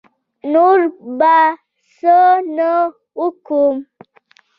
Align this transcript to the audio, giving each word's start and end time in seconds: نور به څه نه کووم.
نور 0.53 0.79
به 1.17 1.37
څه 1.97 2.17
نه 2.55 2.71
کووم. 3.45 3.77